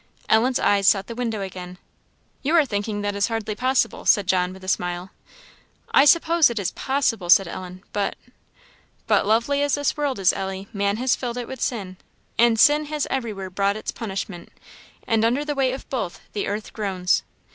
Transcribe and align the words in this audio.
Ellen's 0.27 0.57
eyes 0.57 0.87
sought 0.87 1.05
the 1.05 1.13
window 1.13 1.41
again. 1.41 1.77
"You 2.41 2.55
are 2.55 2.65
thinking 2.65 3.01
that 3.01 3.13
it 3.13 3.17
is 3.19 3.27
hardly 3.27 3.53
possible?" 3.53 4.03
said 4.03 4.25
John 4.25 4.51
with 4.51 4.63
a 4.63 4.67
smile. 4.67 5.11
"I 5.91 6.05
suppose 6.05 6.49
it 6.49 6.57
is 6.57 6.71
possible," 6.71 7.29
said 7.29 7.47
Ellen 7.47 7.83
"but" 7.93 8.15
"But 9.05 9.27
lovely 9.27 9.61
as 9.61 9.75
this 9.75 9.95
world 9.95 10.17
is, 10.17 10.33
Ellie, 10.33 10.67
man 10.73 10.97
has 10.97 11.15
filled 11.15 11.37
it 11.37 11.47
with 11.47 11.61
sin, 11.61 11.97
and 12.35 12.59
sin 12.59 12.85
has 12.85 13.05
everywhere 13.11 13.51
brought 13.51 13.77
its 13.77 13.91
punishment, 13.91 14.49
and 15.05 15.23
under 15.23 15.45
the 15.45 15.53
weight 15.53 15.73
of 15.73 15.87
both 15.91 16.19
the 16.33 16.47
earth 16.47 16.73
groans. 16.73 17.21